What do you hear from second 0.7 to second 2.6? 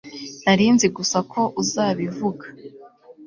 nzi gusa ko uzabivuga